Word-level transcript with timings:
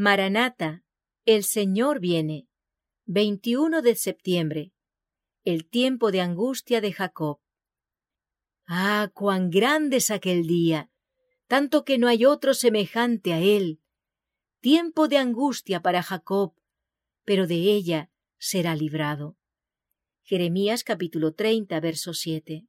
Maranata, 0.00 0.84
el 1.24 1.42
Señor 1.42 1.98
viene. 1.98 2.46
21 3.06 3.82
de 3.82 3.96
septiembre. 3.96 4.72
El 5.42 5.68
tiempo 5.68 6.12
de 6.12 6.20
angustia 6.20 6.80
de 6.80 6.92
Jacob. 6.92 7.40
Ah, 8.64 9.10
cuán 9.12 9.50
grande 9.50 9.96
es 9.96 10.12
aquel 10.12 10.46
día, 10.46 10.88
tanto 11.48 11.84
que 11.84 11.98
no 11.98 12.06
hay 12.06 12.26
otro 12.26 12.54
semejante 12.54 13.32
a 13.32 13.40
él. 13.40 13.80
Tiempo 14.60 15.08
de 15.08 15.16
angustia 15.16 15.82
para 15.82 16.04
Jacob, 16.04 16.54
pero 17.24 17.48
de 17.48 17.56
ella 17.56 18.08
será 18.38 18.76
librado. 18.76 19.36
Jeremías 20.22 20.84
capítulo 20.84 21.34
30, 21.34 21.80
verso 21.80 22.14
7. 22.14 22.68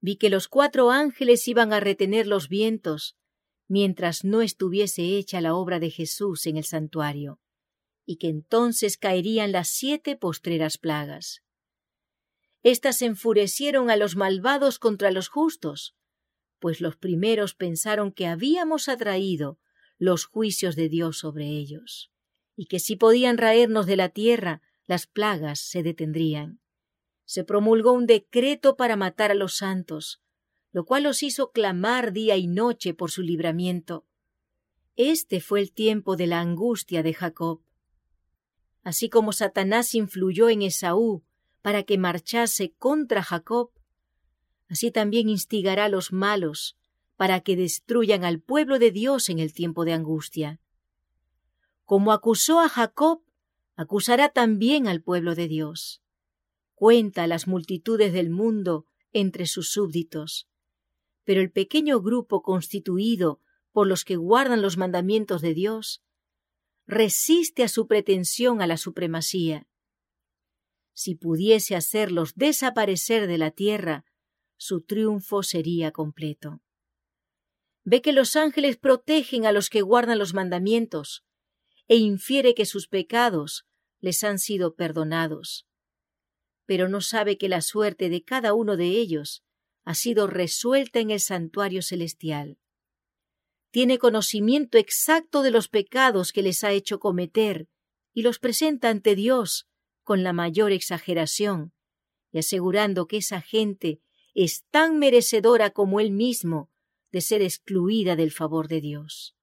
Vi 0.00 0.16
que 0.16 0.28
los 0.28 0.48
cuatro 0.48 0.90
ángeles 0.90 1.46
iban 1.46 1.72
a 1.72 1.78
retener 1.78 2.26
los 2.26 2.48
vientos, 2.48 3.16
mientras 3.68 4.24
no 4.24 4.42
estuviese 4.42 5.16
hecha 5.16 5.40
la 5.40 5.54
obra 5.54 5.80
de 5.80 5.90
Jesús 5.90 6.46
en 6.46 6.56
el 6.56 6.64
santuario, 6.64 7.40
y 8.04 8.16
que 8.16 8.28
entonces 8.28 8.98
caerían 8.98 9.52
las 9.52 9.68
siete 9.68 10.16
postreras 10.16 10.78
plagas. 10.78 11.42
Estas 12.62 13.02
enfurecieron 13.02 13.90
a 13.90 13.96
los 13.96 14.16
malvados 14.16 14.78
contra 14.78 15.10
los 15.10 15.28
justos, 15.28 15.94
pues 16.58 16.80
los 16.80 16.96
primeros 16.96 17.54
pensaron 17.54 18.12
que 18.12 18.26
habíamos 18.26 18.88
atraído 18.88 19.58
los 19.98 20.24
juicios 20.24 20.76
de 20.76 20.88
Dios 20.88 21.18
sobre 21.18 21.46
ellos, 21.46 22.10
y 22.56 22.66
que 22.66 22.78
si 22.78 22.96
podían 22.96 23.38
raernos 23.38 23.86
de 23.86 23.96
la 23.96 24.08
tierra, 24.08 24.62
las 24.86 25.06
plagas 25.06 25.60
se 25.60 25.82
detendrían. 25.82 26.60
Se 27.24 27.44
promulgó 27.44 27.92
un 27.92 28.06
decreto 28.06 28.76
para 28.76 28.96
matar 28.96 29.30
a 29.30 29.34
los 29.34 29.56
santos, 29.56 30.22
lo 30.74 30.84
cual 30.84 31.04
los 31.04 31.22
hizo 31.22 31.52
clamar 31.52 32.12
día 32.12 32.36
y 32.36 32.48
noche 32.48 32.94
por 32.94 33.12
su 33.12 33.22
libramiento. 33.22 34.04
Este 34.96 35.40
fue 35.40 35.60
el 35.60 35.70
tiempo 35.70 36.16
de 36.16 36.26
la 36.26 36.40
angustia 36.40 37.04
de 37.04 37.14
Jacob. 37.14 37.60
Así 38.82 39.08
como 39.08 39.32
Satanás 39.32 39.94
influyó 39.94 40.48
en 40.48 40.62
Esaú 40.62 41.22
para 41.62 41.84
que 41.84 41.96
marchase 41.96 42.72
contra 42.72 43.22
Jacob, 43.22 43.70
así 44.66 44.90
también 44.90 45.28
instigará 45.28 45.84
a 45.84 45.88
los 45.88 46.12
malos 46.12 46.76
para 47.14 47.38
que 47.40 47.54
destruyan 47.54 48.24
al 48.24 48.40
pueblo 48.40 48.80
de 48.80 48.90
Dios 48.90 49.28
en 49.28 49.38
el 49.38 49.54
tiempo 49.54 49.84
de 49.84 49.92
angustia. 49.92 50.60
Como 51.84 52.10
acusó 52.10 52.58
a 52.58 52.68
Jacob, 52.68 53.22
acusará 53.76 54.28
también 54.28 54.88
al 54.88 55.02
pueblo 55.02 55.36
de 55.36 55.46
Dios. 55.46 56.02
Cuenta 56.74 57.28
las 57.28 57.46
multitudes 57.46 58.12
del 58.12 58.30
mundo 58.30 58.86
entre 59.12 59.46
sus 59.46 59.70
súbditos 59.70 60.48
pero 61.24 61.40
el 61.40 61.50
pequeño 61.50 62.00
grupo 62.00 62.42
constituido 62.42 63.40
por 63.72 63.86
los 63.86 64.04
que 64.04 64.16
guardan 64.16 64.62
los 64.62 64.76
mandamientos 64.76 65.42
de 65.42 65.54
Dios 65.54 66.02
resiste 66.86 67.64
a 67.64 67.68
su 67.68 67.86
pretensión 67.86 68.62
a 68.62 68.66
la 68.66 68.76
supremacía. 68.76 69.66
Si 70.92 71.14
pudiese 71.14 71.74
hacerlos 71.74 72.34
desaparecer 72.36 73.26
de 73.26 73.38
la 73.38 73.50
tierra, 73.50 74.04
su 74.56 74.82
triunfo 74.82 75.42
sería 75.42 75.90
completo. 75.90 76.62
Ve 77.82 78.00
que 78.00 78.12
los 78.12 78.36
ángeles 78.36 78.76
protegen 78.76 79.44
a 79.44 79.52
los 79.52 79.68
que 79.68 79.82
guardan 79.82 80.18
los 80.18 80.34
mandamientos, 80.34 81.24
e 81.88 81.96
infiere 81.96 82.54
que 82.54 82.64
sus 82.64 82.88
pecados 82.88 83.66
les 84.00 84.24
han 84.24 84.38
sido 84.38 84.74
perdonados. 84.74 85.66
Pero 86.64 86.88
no 86.88 87.00
sabe 87.00 87.36
que 87.36 87.48
la 87.48 87.60
suerte 87.60 88.08
de 88.08 88.22
cada 88.22 88.54
uno 88.54 88.76
de 88.76 88.86
ellos 88.86 89.42
ha 89.84 89.94
sido 89.94 90.26
resuelta 90.26 91.00
en 91.00 91.10
el 91.10 91.20
santuario 91.20 91.82
celestial. 91.82 92.58
Tiene 93.70 93.98
conocimiento 93.98 94.78
exacto 94.78 95.42
de 95.42 95.50
los 95.50 95.68
pecados 95.68 96.32
que 96.32 96.42
les 96.42 96.64
ha 96.64 96.72
hecho 96.72 96.98
cometer 96.98 97.68
y 98.12 98.22
los 98.22 98.38
presenta 98.38 98.88
ante 98.88 99.14
Dios 99.14 99.68
con 100.02 100.22
la 100.22 100.32
mayor 100.32 100.72
exageración, 100.72 101.72
y 102.30 102.38
asegurando 102.38 103.06
que 103.06 103.18
esa 103.18 103.40
gente 103.40 104.00
es 104.34 104.64
tan 104.70 104.98
merecedora 104.98 105.70
como 105.70 106.00
él 106.00 106.10
mismo 106.12 106.70
de 107.12 107.20
ser 107.20 107.42
excluida 107.42 108.16
del 108.16 108.30
favor 108.30 108.68
de 108.68 108.80
Dios. 108.80 109.36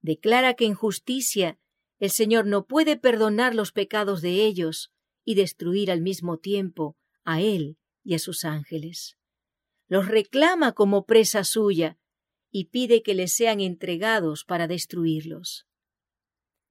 Declara 0.00 0.54
que 0.54 0.66
en 0.66 0.74
justicia 0.74 1.58
el 1.98 2.10
Señor 2.10 2.46
no 2.46 2.66
puede 2.66 2.96
perdonar 2.96 3.54
los 3.54 3.72
pecados 3.72 4.22
de 4.22 4.44
ellos 4.44 4.90
y 5.24 5.34
destruir 5.34 5.90
al 5.90 6.00
mismo 6.00 6.38
tiempo 6.38 6.96
a 7.24 7.40
él 7.40 7.76
y 8.02 8.14
a 8.14 8.18
sus 8.18 8.44
ángeles 8.44 9.19
los 9.90 10.06
reclama 10.06 10.72
como 10.72 11.04
presa 11.04 11.42
suya 11.42 11.98
y 12.48 12.66
pide 12.66 13.02
que 13.02 13.12
les 13.12 13.34
sean 13.34 13.60
entregados 13.60 14.44
para 14.44 14.68
destruirlos. 14.68 15.66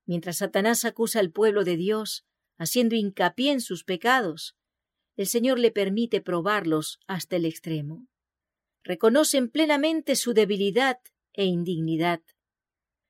Mientras 0.06 0.38
Satanás 0.38 0.86
acusa 0.86 1.20
al 1.20 1.30
pueblo 1.30 1.66
de 1.66 1.76
Dios, 1.76 2.26
haciendo 2.58 2.96
hincapié 2.96 3.52
en 3.52 3.60
sus 3.60 3.84
pecados, 3.84 4.56
el 5.18 5.28
Señor 5.28 5.60
le 5.60 5.70
permite 5.70 6.22
probarlos 6.22 7.02
hasta 7.08 7.36
el 7.36 7.44
extremo. 7.44 8.08
Reconocen 8.84 9.50
plenamente 9.50 10.16
su 10.16 10.34
debilidad 10.34 11.00
e 11.34 11.44
indignidad. 11.44 12.22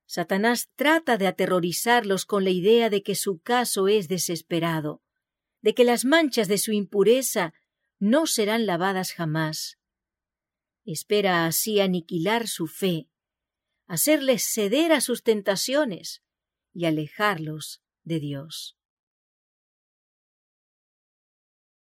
Satanás 0.08 0.72
trata 0.76 1.18
de 1.18 1.28
aterrorizarlos 1.28 2.26
con 2.26 2.44
la 2.44 2.50
idea 2.50 2.90
de 2.90 3.04
que 3.04 3.14
su 3.14 3.42
caso 3.42 3.88
es 3.88 4.08
desesperado, 4.08 5.04
de 5.62 5.76
que 5.76 5.84
las 5.84 6.04
manchas 6.04 6.48
de 6.48 6.58
su 6.58 6.72
impureza 6.72 7.54
no 8.00 8.26
serán 8.26 8.66
lavadas 8.66 9.12
jamás, 9.14 9.79
Espera 10.92 11.46
así 11.46 11.80
aniquilar 11.80 12.48
su 12.48 12.66
fe, 12.66 13.12
hacerles 13.86 14.44
ceder 14.44 14.92
a 14.92 15.02
sus 15.02 15.22
tentaciones 15.22 16.24
y 16.74 16.86
alejarlos 16.86 17.84
de 18.04 18.20
Dios. 18.20 18.79